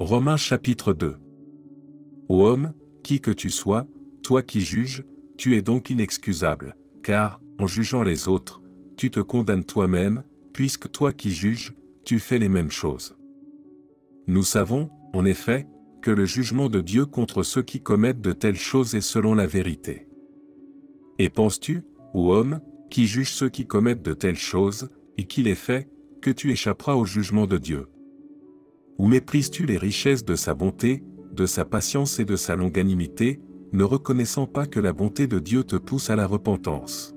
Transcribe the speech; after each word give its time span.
Romains 0.00 0.36
chapitre 0.36 0.92
2. 0.92 1.16
Ô 2.28 2.44
homme, 2.44 2.72
qui 3.02 3.20
que 3.20 3.32
tu 3.32 3.50
sois, 3.50 3.84
toi 4.22 4.44
qui 4.44 4.60
juges, 4.60 5.04
tu 5.36 5.56
es 5.56 5.60
donc 5.62 5.90
inexcusable, 5.90 6.76
car, 7.02 7.40
en 7.58 7.66
jugeant 7.66 8.04
les 8.04 8.28
autres, 8.28 8.62
tu 8.96 9.10
te 9.10 9.18
condamnes 9.18 9.64
toi-même, 9.64 10.22
puisque 10.52 10.88
toi 10.92 11.12
qui 11.12 11.32
juges, 11.32 11.74
tu 12.04 12.20
fais 12.20 12.38
les 12.38 12.48
mêmes 12.48 12.70
choses. 12.70 13.16
Nous 14.28 14.44
savons, 14.44 14.88
en 15.14 15.24
effet, 15.24 15.66
que 16.00 16.12
le 16.12 16.26
jugement 16.26 16.68
de 16.68 16.80
Dieu 16.80 17.04
contre 17.04 17.42
ceux 17.42 17.62
qui 17.62 17.80
commettent 17.80 18.20
de 18.20 18.32
telles 18.32 18.54
choses 18.54 18.94
est 18.94 19.00
selon 19.00 19.34
la 19.34 19.48
vérité. 19.48 20.06
Et 21.18 21.28
penses-tu, 21.28 21.82
ô 22.14 22.32
homme, 22.32 22.60
qui 22.88 23.08
juge 23.08 23.32
ceux 23.32 23.48
qui 23.48 23.66
commettent 23.66 24.02
de 24.02 24.14
telles 24.14 24.38
choses, 24.38 24.90
et 25.16 25.24
qui 25.24 25.42
les 25.42 25.56
fait, 25.56 25.90
que 26.22 26.30
tu 26.30 26.52
échapperas 26.52 26.94
au 26.94 27.04
jugement 27.04 27.48
de 27.48 27.58
Dieu? 27.58 27.88
Ou 28.98 29.06
méprises-tu 29.06 29.64
les 29.64 29.78
richesses 29.78 30.24
de 30.24 30.34
sa 30.34 30.54
bonté, 30.54 31.04
de 31.32 31.46
sa 31.46 31.64
patience 31.64 32.18
et 32.18 32.24
de 32.24 32.36
sa 32.36 32.56
longanimité, 32.56 33.40
ne 33.72 33.84
reconnaissant 33.84 34.46
pas 34.46 34.66
que 34.66 34.80
la 34.80 34.92
bonté 34.92 35.26
de 35.26 35.38
Dieu 35.38 35.62
te 35.62 35.76
pousse 35.76 36.10
à 36.10 36.16
la 36.16 36.26
repentance? 36.26 37.14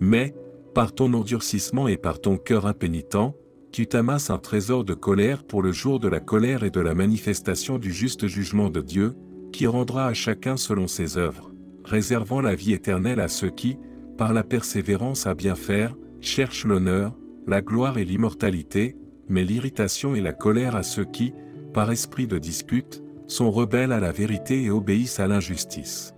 Mais, 0.00 0.34
par 0.74 0.92
ton 0.92 1.12
endurcissement 1.14 1.86
et 1.86 1.96
par 1.96 2.20
ton 2.20 2.36
cœur 2.36 2.66
impénitent, 2.66 3.34
tu 3.70 3.86
t'amasses 3.86 4.30
un 4.30 4.38
trésor 4.38 4.84
de 4.84 4.94
colère 4.94 5.44
pour 5.44 5.62
le 5.62 5.72
jour 5.72 6.00
de 6.00 6.08
la 6.08 6.20
colère 6.20 6.64
et 6.64 6.70
de 6.70 6.80
la 6.80 6.94
manifestation 6.94 7.78
du 7.78 7.92
juste 7.92 8.26
jugement 8.26 8.70
de 8.70 8.80
Dieu, 8.80 9.14
qui 9.52 9.68
rendra 9.68 10.06
à 10.06 10.14
chacun 10.14 10.56
selon 10.56 10.88
ses 10.88 11.16
œuvres, 11.16 11.52
réservant 11.84 12.40
la 12.40 12.56
vie 12.56 12.72
éternelle 12.72 13.20
à 13.20 13.28
ceux 13.28 13.50
qui, 13.50 13.76
par 14.18 14.32
la 14.32 14.42
persévérance 14.42 15.26
à 15.26 15.34
bien 15.34 15.54
faire, 15.54 15.94
cherchent 16.20 16.64
l'honneur, 16.64 17.16
la 17.46 17.62
gloire 17.62 17.98
et 17.98 18.04
l'immortalité, 18.04 18.96
mais 19.28 19.44
l'irritation 19.44 20.14
et 20.14 20.20
la 20.20 20.32
colère 20.32 20.76
à 20.76 20.82
ceux 20.82 21.04
qui, 21.04 21.32
par 21.72 21.90
esprit 21.90 22.26
de 22.26 22.38
dispute, 22.38 23.02
sont 23.26 23.50
rebelles 23.50 23.92
à 23.92 24.00
la 24.00 24.12
vérité 24.12 24.62
et 24.62 24.70
obéissent 24.70 25.20
à 25.20 25.26
l'injustice. 25.26 26.14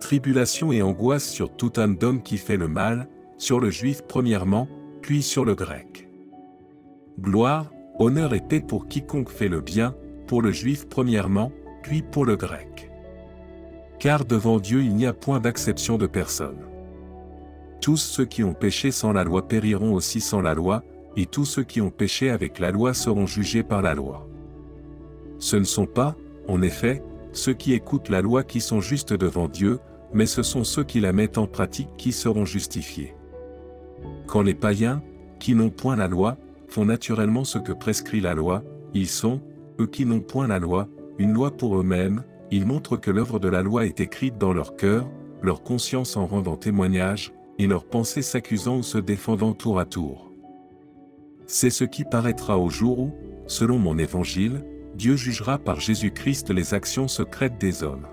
Tribulation 0.00 0.72
et 0.72 0.82
angoisse 0.82 1.28
sur 1.28 1.54
tout 1.54 1.72
un 1.76 1.88
d'homme 1.88 2.22
qui 2.22 2.38
fait 2.38 2.56
le 2.56 2.68
mal, 2.68 3.08
sur 3.38 3.60
le 3.60 3.70
juif 3.70 4.02
premièrement, 4.06 4.68
puis 5.00 5.22
sur 5.22 5.44
le 5.44 5.54
grec. 5.54 6.08
Gloire, 7.20 7.70
honneur 7.98 8.34
et 8.34 8.40
paix 8.40 8.60
pour 8.60 8.88
quiconque 8.88 9.30
fait 9.30 9.48
le 9.48 9.60
bien, 9.60 9.94
pour 10.26 10.42
le 10.42 10.50
juif 10.50 10.88
premièrement, 10.88 11.52
puis 11.82 12.02
pour 12.02 12.24
le 12.24 12.36
grec. 12.36 12.90
Car 13.98 14.24
devant 14.24 14.58
Dieu 14.58 14.82
il 14.82 14.94
n'y 14.96 15.06
a 15.06 15.12
point 15.12 15.40
d'acception 15.40 15.98
de 15.98 16.06
personne. 16.06 16.66
Tous 17.80 17.96
ceux 17.96 18.24
qui 18.24 18.44
ont 18.44 18.54
péché 18.54 18.90
sans 18.90 19.12
la 19.12 19.24
loi 19.24 19.46
périront 19.46 19.92
aussi 19.92 20.20
sans 20.20 20.40
la 20.40 20.54
loi, 20.54 20.82
et 21.16 21.26
tous 21.26 21.44
ceux 21.44 21.64
qui 21.64 21.80
ont 21.80 21.90
péché 21.90 22.30
avec 22.30 22.58
la 22.58 22.70
loi 22.70 22.94
seront 22.94 23.26
jugés 23.26 23.62
par 23.62 23.82
la 23.82 23.94
loi. 23.94 24.28
Ce 25.38 25.56
ne 25.56 25.64
sont 25.64 25.86
pas, 25.86 26.16
en 26.48 26.62
effet, 26.62 27.02
ceux 27.32 27.54
qui 27.54 27.72
écoutent 27.72 28.08
la 28.08 28.22
loi 28.22 28.44
qui 28.44 28.60
sont 28.60 28.80
justes 28.80 29.12
devant 29.12 29.48
Dieu, 29.48 29.78
mais 30.12 30.26
ce 30.26 30.42
sont 30.42 30.64
ceux 30.64 30.84
qui 30.84 31.00
la 31.00 31.12
mettent 31.12 31.38
en 31.38 31.46
pratique 31.46 31.88
qui 31.96 32.12
seront 32.12 32.44
justifiés. 32.44 33.14
Quand 34.26 34.42
les 34.42 34.54
païens, 34.54 35.02
qui 35.38 35.54
n'ont 35.54 35.70
point 35.70 35.96
la 35.96 36.08
loi, 36.08 36.36
font 36.68 36.84
naturellement 36.84 37.44
ce 37.44 37.58
que 37.58 37.72
prescrit 37.72 38.20
la 38.20 38.34
loi, 38.34 38.62
ils 38.94 39.08
sont, 39.08 39.40
eux 39.80 39.86
qui 39.86 40.06
n'ont 40.06 40.20
point 40.20 40.46
la 40.46 40.58
loi, 40.58 40.88
une 41.18 41.32
loi 41.32 41.50
pour 41.50 41.78
eux-mêmes, 41.78 42.22
ils 42.50 42.66
montrent 42.66 42.96
que 42.96 43.10
l'œuvre 43.10 43.38
de 43.38 43.48
la 43.48 43.62
loi 43.62 43.86
est 43.86 44.00
écrite 44.00 44.38
dans 44.38 44.52
leur 44.52 44.76
cœur, 44.76 45.08
leur 45.42 45.62
conscience 45.62 46.16
en 46.16 46.26
rendant 46.26 46.56
témoignage, 46.56 47.32
et 47.58 47.66
leurs 47.66 47.84
pensées 47.84 48.22
s'accusant 48.22 48.78
ou 48.78 48.82
se 48.82 48.98
défendant 48.98 49.52
tour 49.52 49.78
à 49.78 49.84
tour. 49.84 50.31
C'est 51.54 51.68
ce 51.68 51.84
qui 51.84 52.04
paraîtra 52.04 52.56
au 52.56 52.70
jour 52.70 52.98
où, 52.98 53.14
selon 53.46 53.78
mon 53.78 53.98
évangile, 53.98 54.64
Dieu 54.94 55.16
jugera 55.16 55.58
par 55.58 55.80
Jésus-Christ 55.80 56.48
les 56.48 56.72
actions 56.72 57.08
secrètes 57.08 57.58
des 57.60 57.82
hommes. 57.82 58.06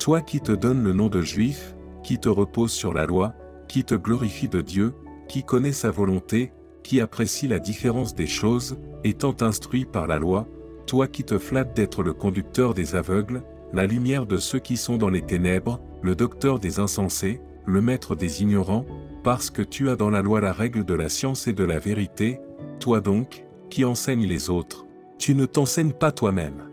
Toi 0.00 0.22
qui 0.22 0.40
te 0.40 0.50
donnes 0.50 0.82
le 0.82 0.92
nom 0.92 1.06
de 1.06 1.22
juif, 1.22 1.76
qui 2.02 2.18
te 2.18 2.28
repose 2.28 2.72
sur 2.72 2.92
la 2.92 3.06
loi, 3.06 3.32
qui 3.68 3.84
te 3.84 3.94
glorifie 3.94 4.48
de 4.48 4.60
Dieu, 4.60 4.92
qui 5.28 5.44
connaît 5.44 5.70
sa 5.70 5.92
volonté, 5.92 6.52
qui 6.82 7.00
apprécie 7.00 7.46
la 7.46 7.60
différence 7.60 8.12
des 8.16 8.26
choses, 8.26 8.76
étant 9.04 9.36
instruit 9.40 9.84
par 9.84 10.08
la 10.08 10.18
loi, 10.18 10.48
toi 10.88 11.06
qui 11.06 11.22
te 11.22 11.38
flattes 11.38 11.76
d'être 11.76 12.02
le 12.02 12.12
conducteur 12.12 12.74
des 12.74 12.96
aveugles, 12.96 13.44
la 13.72 13.86
lumière 13.86 14.26
de 14.26 14.38
ceux 14.38 14.58
qui 14.58 14.76
sont 14.76 14.96
dans 14.96 15.10
les 15.10 15.22
ténèbres, 15.22 15.80
le 16.02 16.16
docteur 16.16 16.58
des 16.58 16.80
insensés, 16.80 17.40
le 17.66 17.80
maître 17.80 18.16
des 18.16 18.42
ignorants, 18.42 18.84
parce 19.26 19.50
que 19.50 19.62
tu 19.62 19.90
as 19.90 19.96
dans 19.96 20.08
la 20.08 20.22
loi 20.22 20.40
la 20.40 20.52
règle 20.52 20.84
de 20.84 20.94
la 20.94 21.08
science 21.08 21.48
et 21.48 21.52
de 21.52 21.64
la 21.64 21.80
vérité, 21.80 22.38
toi 22.78 23.00
donc, 23.00 23.44
qui 23.70 23.84
enseignes 23.84 24.24
les 24.24 24.50
autres, 24.50 24.86
tu 25.18 25.34
ne 25.34 25.46
t'enseignes 25.46 25.94
pas 25.94 26.12
toi-même. 26.12 26.70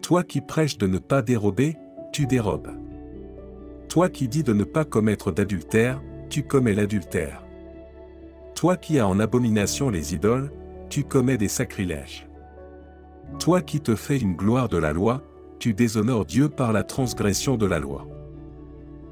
Toi 0.00 0.22
qui 0.22 0.42
prêches 0.42 0.78
de 0.78 0.86
ne 0.86 0.98
pas 0.98 1.22
dérober, 1.22 1.76
tu 2.12 2.28
dérobes. 2.28 2.70
Toi 3.88 4.08
qui 4.08 4.28
dis 4.28 4.44
de 4.44 4.52
ne 4.52 4.62
pas 4.62 4.84
commettre 4.84 5.32
d'adultère, 5.32 6.00
tu 6.28 6.44
commets 6.44 6.72
l'adultère. 6.72 7.44
Toi 8.54 8.76
qui 8.76 9.00
as 9.00 9.08
en 9.08 9.18
abomination 9.18 9.90
les 9.90 10.14
idoles, 10.14 10.52
tu 10.88 11.02
commets 11.02 11.36
des 11.36 11.48
sacrilèges. 11.48 12.28
Toi 13.40 13.60
qui 13.60 13.80
te 13.80 13.96
fais 13.96 14.18
une 14.18 14.36
gloire 14.36 14.68
de 14.68 14.78
la 14.78 14.92
loi, 14.92 15.24
tu 15.58 15.74
déshonores 15.74 16.26
Dieu 16.26 16.48
par 16.48 16.72
la 16.72 16.84
transgression 16.84 17.56
de 17.56 17.66
la 17.66 17.80
loi. 17.80 18.06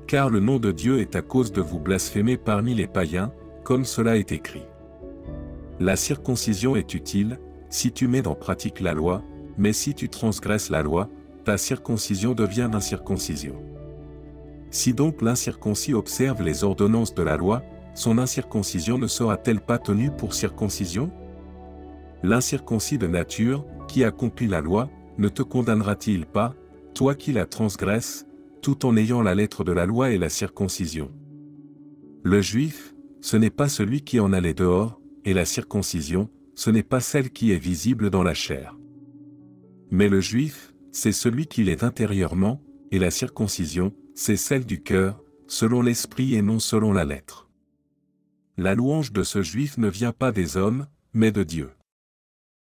Car 0.09 0.31
le 0.31 0.41
nom 0.41 0.59
de 0.59 0.73
Dieu 0.73 1.01
est 1.01 1.17
à 1.17 1.21
cause 1.21 1.53
de 1.53 1.61
vous 1.61 1.79
blasphémer 1.79 2.39
parmi 2.39 2.75
les 2.75 2.87
païens, 2.87 3.31
comme 3.63 3.85
cela 3.85 4.17
est 4.17 4.33
écrit. 4.33 4.65
La 5.81 5.97
circoncision 5.97 6.77
est 6.77 6.95
utile, 6.95 7.39
si 7.69 7.93
tu 7.93 8.09
mets 8.09 8.27
en 8.27 8.35
pratique 8.35 8.81
la 8.81 8.95
loi, 8.95 9.23
mais 9.59 9.75
si 9.75 9.95
tu 9.95 10.09
transgresses 10.09 10.71
la 10.71 10.83
loi, 10.83 11.11
ta 11.45 11.59
circoncision 11.59 12.33
devient 12.33 12.71
l'incirconcision. 12.73 13.63
Si 14.71 14.95
donc 14.95 15.21
l'incirconcis 15.21 15.93
observe 15.93 16.43
les 16.43 16.65
ordonnances 16.65 17.15
de 17.15 17.23
la 17.23 17.37
loi, 17.37 17.63
son 17.93 18.17
incirconcision 18.17 18.97
ne 18.97 19.09
sera-t-elle 19.09 19.61
pas 19.61 19.77
tenue 19.77 20.11
pour 20.11 20.33
circoncision? 20.33 21.11
L'incirconcis 22.23 22.97
de 22.97 23.07
nature, 23.07 23.67
qui 23.89 24.05
accomplit 24.05 24.49
la 24.49 24.63
loi, 24.63 24.89
ne 25.19 25.29
te 25.29 25.43
condamnera-t-il 25.43 26.25
pas, 26.25 26.55
toi 26.95 27.15
qui 27.15 27.33
la 27.33 27.45
transgresses, 27.45 28.28
tout 28.61 28.87
en 28.87 28.97
ayant 28.97 29.23
la 29.23 29.35
lettre 29.35 29.65
de 29.65 29.73
la 29.73 29.87
loi 29.87 30.11
et 30.11 30.19
la 30.19 30.29
circoncision 30.29 31.11
Le 32.23 32.41
juif, 32.41 32.95
ce 33.21 33.37
n'est 33.37 33.51
pas 33.51 33.69
celui 33.69 34.03
qui 34.03 34.21
en 34.21 34.33
allait 34.33 34.55
dehors, 34.55 35.01
et 35.25 35.35
la 35.35 35.45
circoncision, 35.45 36.31
ce 36.55 36.71
n'est 36.71 36.83
pas 36.83 37.01
celle 37.01 37.31
qui 37.31 37.53
est 37.53 37.59
visible 37.59 38.11
dans 38.11 38.23
la 38.23 38.35
chair. 38.35 38.77
Mais 39.91 40.09
le 40.09 40.21
juif, 40.21 40.75
c'est 40.93 41.13
celui 41.13 41.47
qui 41.47 41.65
l'est 41.65 41.85
intérieurement, 41.85 42.61
et 42.91 42.99
la 42.99 43.11
circoncision, 43.11 43.95
c'est 44.15 44.37
celle 44.37 44.65
du 44.65 44.83
cœur, 44.83 45.23
selon 45.47 45.83
l'esprit 45.83 46.35
et 46.35 46.43
non 46.43 46.59
selon 46.59 46.93
la 46.93 47.05
lettre 47.05 47.49
la 48.59 48.75
louange 48.75 49.13
de 49.13 49.23
ce 49.23 49.41
juif 49.41 49.79
ne 49.79 49.89
vient 49.89 50.13
pas 50.13 50.33
des 50.33 50.57
hommes, 50.57 50.89
mais 51.15 51.31
de 51.31 51.45
Dieu. 51.45 51.71